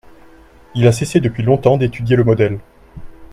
Il 0.73 0.87
a 0.87 0.91
cessé 0.91 1.19
depuis 1.19 1.43
longtemps 1.43 1.77
d'étudier 1.77 2.15
le 2.15 2.23
modèle. 2.23 2.57